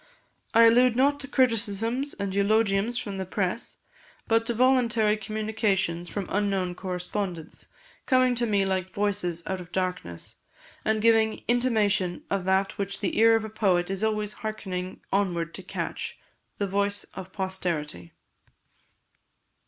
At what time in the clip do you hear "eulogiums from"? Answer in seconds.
2.33-3.19